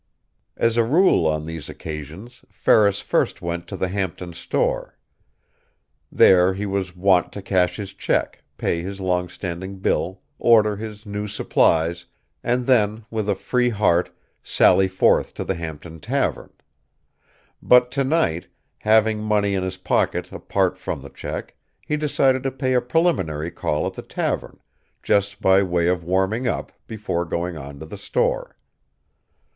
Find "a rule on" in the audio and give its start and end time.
0.77-1.45